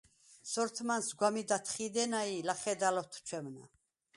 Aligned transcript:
სორთმანს 0.51 1.07
გვა̈მიდ 1.19 1.49
ათხიდენა 1.57 2.21
ი 2.33 2.35
ლა̈ხედალ 2.47 2.95
ოთჩვემნა. 3.03 3.63